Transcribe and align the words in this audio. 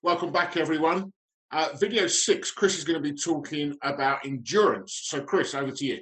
Welcome 0.00 0.30
back, 0.30 0.56
everyone. 0.56 1.12
Uh, 1.50 1.70
video 1.74 2.06
six, 2.06 2.52
Chris 2.52 2.78
is 2.78 2.84
going 2.84 3.02
to 3.02 3.12
be 3.12 3.18
talking 3.18 3.76
about 3.82 4.24
endurance. 4.24 5.00
So, 5.02 5.20
Chris, 5.20 5.56
over 5.56 5.72
to 5.72 5.84
you. 5.84 5.98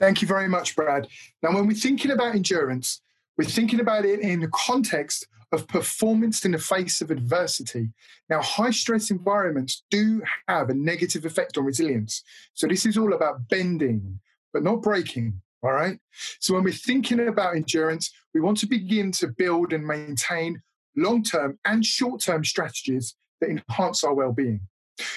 Thank 0.00 0.20
you 0.20 0.26
very 0.26 0.48
much, 0.48 0.74
Brad. 0.74 1.06
Now, 1.44 1.54
when 1.54 1.68
we're 1.68 1.74
thinking 1.74 2.10
about 2.10 2.34
endurance, 2.34 3.02
we're 3.38 3.44
thinking 3.44 3.78
about 3.78 4.04
it 4.04 4.18
in 4.18 4.40
the 4.40 4.48
context 4.48 5.28
of 5.52 5.68
performance 5.68 6.44
in 6.44 6.50
the 6.50 6.58
face 6.58 7.00
of 7.00 7.12
adversity. 7.12 7.90
Now, 8.28 8.42
high 8.42 8.72
stress 8.72 9.12
environments 9.12 9.84
do 9.88 10.20
have 10.48 10.68
a 10.68 10.74
negative 10.74 11.24
effect 11.24 11.56
on 11.56 11.64
resilience. 11.64 12.24
So, 12.54 12.66
this 12.66 12.84
is 12.84 12.98
all 12.98 13.12
about 13.12 13.48
bending, 13.48 14.18
but 14.52 14.64
not 14.64 14.82
breaking. 14.82 15.40
All 15.62 15.72
right. 15.72 16.00
So, 16.40 16.54
when 16.54 16.64
we're 16.64 16.72
thinking 16.72 17.28
about 17.28 17.54
endurance, 17.54 18.12
we 18.34 18.40
want 18.40 18.58
to 18.58 18.66
begin 18.66 19.12
to 19.12 19.28
build 19.28 19.72
and 19.72 19.86
maintain 19.86 20.60
long 20.96 21.22
term 21.22 21.58
and 21.64 21.84
short 21.84 22.20
term 22.20 22.44
strategies 22.44 23.14
that 23.40 23.50
enhance 23.50 24.02
our 24.04 24.14
well 24.14 24.32
being. 24.32 24.60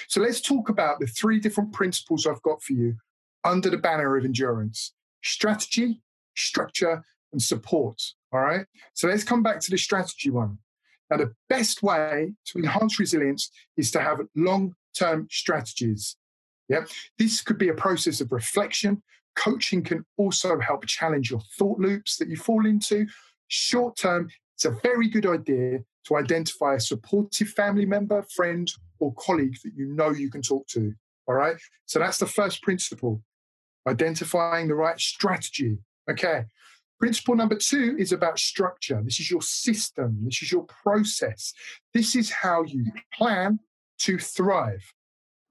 So, 0.08 0.20
let's 0.20 0.40
talk 0.40 0.68
about 0.68 1.00
the 1.00 1.06
three 1.06 1.40
different 1.40 1.72
principles 1.72 2.26
I've 2.26 2.42
got 2.42 2.62
for 2.62 2.74
you 2.74 2.96
under 3.44 3.70
the 3.70 3.78
banner 3.78 4.16
of 4.16 4.24
endurance 4.24 4.92
strategy, 5.22 6.00
structure, 6.36 7.04
and 7.32 7.42
support. 7.42 8.00
All 8.32 8.40
right. 8.40 8.66
So 8.94 9.08
let's 9.08 9.24
come 9.24 9.42
back 9.42 9.60
to 9.60 9.70
the 9.70 9.78
strategy 9.78 10.30
one. 10.30 10.58
Now, 11.10 11.16
the 11.16 11.34
best 11.48 11.82
way 11.82 12.32
to 12.46 12.58
enhance 12.58 12.98
resilience 13.00 13.50
is 13.76 13.90
to 13.92 14.00
have 14.00 14.20
long 14.36 14.74
term 14.96 15.26
strategies. 15.30 16.16
Yeah. 16.68 16.84
This 17.18 17.42
could 17.42 17.58
be 17.58 17.68
a 17.68 17.74
process 17.74 18.20
of 18.20 18.30
reflection. 18.30 19.02
Coaching 19.36 19.82
can 19.82 20.04
also 20.16 20.58
help 20.58 20.86
challenge 20.86 21.30
your 21.30 21.40
thought 21.58 21.78
loops 21.78 22.16
that 22.18 22.28
you 22.28 22.36
fall 22.36 22.66
into. 22.66 23.06
Short 23.48 23.96
term, 23.96 24.28
it's 24.60 24.66
a 24.66 24.78
very 24.82 25.08
good 25.08 25.24
idea 25.24 25.78
to 26.04 26.16
identify 26.16 26.74
a 26.74 26.80
supportive 26.80 27.48
family 27.48 27.86
member, 27.86 28.22
friend, 28.24 28.70
or 28.98 29.14
colleague 29.14 29.56
that 29.64 29.72
you 29.74 29.86
know 29.86 30.10
you 30.10 30.30
can 30.30 30.42
talk 30.42 30.66
to. 30.68 30.92
All 31.26 31.34
right. 31.34 31.56
So 31.86 31.98
that's 31.98 32.18
the 32.18 32.26
first 32.26 32.62
principle 32.62 33.22
identifying 33.88 34.68
the 34.68 34.74
right 34.74 35.00
strategy. 35.00 35.78
Okay. 36.10 36.44
Principle 36.98 37.36
number 37.36 37.54
two 37.54 37.96
is 37.98 38.12
about 38.12 38.38
structure. 38.38 39.00
This 39.02 39.18
is 39.18 39.30
your 39.30 39.40
system, 39.40 40.18
this 40.24 40.42
is 40.42 40.52
your 40.52 40.64
process. 40.64 41.54
This 41.94 42.14
is 42.14 42.30
how 42.30 42.62
you 42.64 42.84
plan 43.14 43.60
to 44.00 44.18
thrive. 44.18 44.92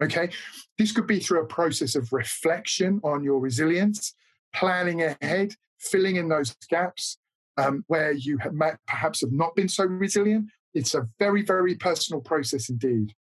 Okay. 0.04 0.30
This 0.78 0.92
could 0.92 1.08
be 1.08 1.20
through 1.20 1.42
a 1.42 1.48
process 1.48 1.96
of 1.96 2.14
reflection 2.14 3.02
on 3.04 3.24
your 3.24 3.40
resilience, 3.40 4.14
planning 4.54 5.02
ahead, 5.02 5.56
filling 5.80 6.18
in 6.18 6.30
those 6.30 6.56
gaps 6.70 7.18
um, 7.60 7.84
where 7.88 8.12
you 8.12 8.38
have 8.38 8.54
perhaps 8.88 9.22
have 9.22 9.32
not 9.32 9.56
been 9.56 9.70
so 9.70 9.86
resilient. 9.86 10.46
It's 10.74 10.94
a 10.94 11.08
very, 11.18 11.42
very 11.42 11.76
personal 11.76 12.22
process 12.22 12.70
indeed. 12.70 13.14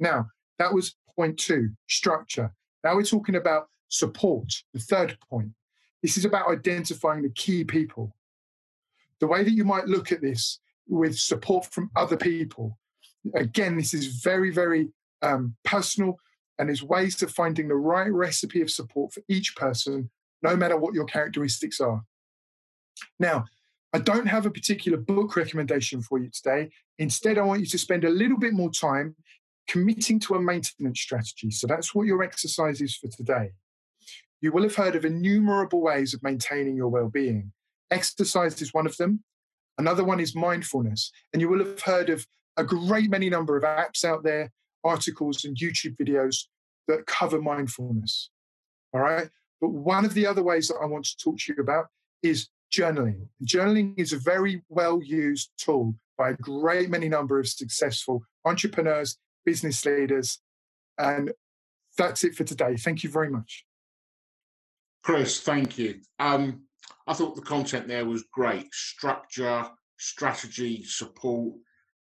Now, 0.00 0.26
that 0.58 0.72
was 0.72 0.94
point 1.14 1.38
two 1.38 1.70
structure. 1.88 2.52
Now 2.84 2.96
we're 2.96 3.04
talking 3.04 3.36
about 3.36 3.68
support, 3.88 4.52
the 4.74 4.80
third 4.80 5.16
point. 5.30 5.50
This 6.02 6.16
is 6.16 6.24
about 6.24 6.50
identifying 6.50 7.22
the 7.22 7.30
key 7.30 7.64
people. 7.64 8.14
The 9.20 9.26
way 9.26 9.44
that 9.44 9.52
you 9.52 9.64
might 9.64 9.86
look 9.86 10.12
at 10.12 10.20
this 10.20 10.60
with 10.86 11.18
support 11.18 11.66
from 11.66 11.90
other 11.96 12.16
people, 12.16 12.78
again, 13.34 13.76
this 13.76 13.94
is 13.94 14.20
very, 14.22 14.50
very 14.50 14.88
um, 15.22 15.56
personal 15.64 16.18
and 16.58 16.68
there's 16.68 16.82
ways 16.82 17.16
to 17.16 17.26
finding 17.26 17.68
the 17.68 17.74
right 17.74 18.12
recipe 18.12 18.62
of 18.62 18.70
support 18.70 19.12
for 19.12 19.22
each 19.28 19.56
person, 19.56 20.10
no 20.42 20.56
matter 20.56 20.76
what 20.76 20.94
your 20.94 21.04
characteristics 21.04 21.80
are. 21.80 22.02
Now, 23.18 23.44
I 23.96 23.98
don't 23.98 24.26
have 24.26 24.44
a 24.44 24.50
particular 24.50 24.98
book 24.98 25.36
recommendation 25.36 26.02
for 26.02 26.18
you 26.18 26.28
today. 26.28 26.68
Instead, 26.98 27.38
I 27.38 27.42
want 27.44 27.60
you 27.60 27.66
to 27.68 27.78
spend 27.78 28.04
a 28.04 28.10
little 28.10 28.36
bit 28.36 28.52
more 28.52 28.70
time 28.70 29.16
committing 29.68 30.20
to 30.20 30.34
a 30.34 30.42
maintenance 30.42 31.00
strategy. 31.00 31.50
So 31.50 31.66
that's 31.66 31.94
what 31.94 32.06
your 32.06 32.22
exercise 32.22 32.82
is 32.82 32.94
for 32.94 33.08
today. 33.08 33.52
You 34.42 34.52
will 34.52 34.64
have 34.64 34.76
heard 34.76 34.96
of 34.96 35.06
innumerable 35.06 35.80
ways 35.80 36.12
of 36.12 36.22
maintaining 36.22 36.76
your 36.76 36.88
well 36.88 37.08
being. 37.08 37.52
Exercise 37.90 38.60
is 38.60 38.74
one 38.74 38.86
of 38.86 38.98
them. 38.98 39.24
Another 39.78 40.04
one 40.04 40.20
is 40.20 40.36
mindfulness. 40.36 41.10
And 41.32 41.40
you 41.40 41.48
will 41.48 41.64
have 41.64 41.80
heard 41.80 42.10
of 42.10 42.26
a 42.58 42.64
great 42.64 43.08
many 43.08 43.30
number 43.30 43.56
of 43.56 43.62
apps 43.62 44.04
out 44.04 44.22
there, 44.22 44.52
articles, 44.84 45.46
and 45.46 45.56
YouTube 45.56 45.96
videos 45.96 46.48
that 46.86 47.06
cover 47.06 47.40
mindfulness. 47.40 48.28
All 48.92 49.00
right. 49.00 49.30
But 49.58 49.70
one 49.70 50.04
of 50.04 50.12
the 50.12 50.26
other 50.26 50.42
ways 50.42 50.68
that 50.68 50.76
I 50.82 50.84
want 50.84 51.06
to 51.06 51.16
talk 51.16 51.38
to 51.38 51.54
you 51.54 51.62
about 51.62 51.86
is 52.22 52.50
journaling. 52.72 53.28
Journaling 53.44 53.94
is 53.98 54.12
a 54.12 54.18
very 54.18 54.62
well 54.68 55.02
used 55.02 55.50
tool 55.58 55.94
by 56.18 56.30
a 56.30 56.36
great 56.36 56.90
many 56.90 57.08
number 57.08 57.38
of 57.38 57.48
successful 57.48 58.22
entrepreneurs, 58.44 59.18
business 59.44 59.84
leaders. 59.84 60.40
And 60.98 61.32
that's 61.98 62.24
it 62.24 62.34
for 62.34 62.44
today. 62.44 62.76
Thank 62.76 63.04
you 63.04 63.10
very 63.10 63.30
much. 63.30 63.64
Chris, 65.02 65.40
thank 65.40 65.78
you. 65.78 66.00
Um, 66.18 66.62
I 67.06 67.14
thought 67.14 67.36
the 67.36 67.42
content 67.42 67.86
there 67.86 68.04
was 68.04 68.24
great. 68.32 68.72
Structure, 68.72 69.66
strategy, 69.98 70.82
support, 70.84 71.54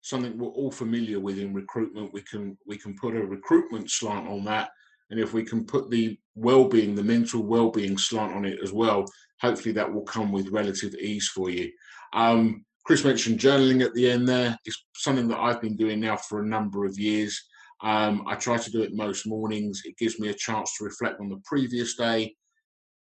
something 0.02 0.36
we're 0.36 0.48
all 0.48 0.70
familiar 0.70 1.20
with 1.20 1.38
in 1.38 1.54
recruitment. 1.54 2.12
We 2.12 2.22
can 2.22 2.58
we 2.66 2.76
can 2.76 2.94
put 2.96 3.16
a 3.16 3.24
recruitment 3.24 3.90
slant 3.90 4.28
on 4.28 4.44
that, 4.44 4.70
and 5.10 5.18
if 5.18 5.32
we 5.32 5.44
can 5.44 5.64
put 5.64 5.90
the 5.90 6.18
well-being, 6.34 6.94
the 6.94 7.02
mental 7.02 7.42
well-being 7.42 7.98
slant 7.98 8.34
on 8.34 8.44
it 8.44 8.58
as 8.62 8.72
well, 8.72 9.06
hopefully 9.40 9.72
that 9.72 9.92
will 9.92 10.02
come 10.02 10.32
with 10.32 10.48
relative 10.48 10.94
ease 10.94 11.28
for 11.28 11.50
you. 11.50 11.70
Um, 12.12 12.64
Chris 12.84 13.04
mentioned 13.04 13.38
journaling 13.38 13.84
at 13.84 13.94
the 13.94 14.10
end 14.10 14.28
there. 14.28 14.58
It's 14.64 14.84
something 14.96 15.28
that 15.28 15.38
I've 15.38 15.60
been 15.60 15.76
doing 15.76 16.00
now 16.00 16.16
for 16.16 16.40
a 16.40 16.46
number 16.46 16.84
of 16.84 16.98
years. 16.98 17.40
Um, 17.82 18.24
I 18.26 18.34
try 18.34 18.58
to 18.58 18.70
do 18.70 18.82
it 18.82 18.94
most 18.94 19.26
mornings. 19.26 19.82
It 19.84 19.96
gives 19.96 20.18
me 20.18 20.28
a 20.28 20.34
chance 20.34 20.76
to 20.76 20.84
reflect 20.84 21.20
on 21.20 21.28
the 21.28 21.40
previous 21.44 21.96
day, 21.96 22.34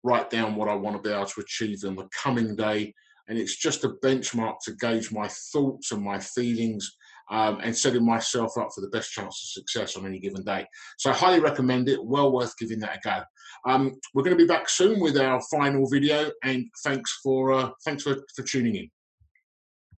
write 0.04 0.30
down 0.30 0.56
what 0.56 0.70
I 0.70 0.76
want 0.76 0.96
to 0.96 1.02
be 1.02 1.14
able 1.14 1.26
to 1.26 1.42
achieve 1.42 1.84
in 1.84 1.96
the 1.96 2.08
coming 2.12 2.56
day. 2.56 2.94
And 3.28 3.38
it's 3.38 3.56
just 3.56 3.84
a 3.84 3.90
benchmark 4.04 4.56
to 4.66 4.74
gauge 4.74 5.12
my 5.12 5.28
thoughts 5.28 5.92
and 5.92 6.04
my 6.04 6.20
feelings 6.20 6.98
um, 7.32 7.60
and 7.64 7.76
setting 7.76 8.06
myself 8.06 8.58
up 8.58 8.70
for 8.74 8.82
the 8.82 8.90
best 8.90 9.12
chance 9.12 9.28
of 9.28 9.64
success 9.64 9.96
on 9.96 10.06
any 10.06 10.20
given 10.20 10.44
day. 10.44 10.66
So 10.98 11.10
I 11.10 11.14
highly 11.14 11.40
recommend 11.40 11.90
it. 11.90 12.04
Well 12.04 12.32
worth 12.32 12.58
giving 12.58 12.80
that 12.80 12.98
a 12.98 13.00
go. 13.04 13.24
Um, 13.66 13.94
we're 14.14 14.24
going 14.24 14.38
to 14.38 14.44
be 14.44 14.48
back 14.48 14.70
soon 14.70 15.00
with 15.00 15.18
our 15.18 15.42
final 15.52 15.90
video, 15.90 16.32
and 16.44 16.66
thanks 16.84 17.20
for 17.24 17.54
uh, 17.54 17.70
thanks 17.86 18.04
for, 18.04 18.18
for 18.36 18.44
tuning 18.44 18.76
in. 18.76 18.90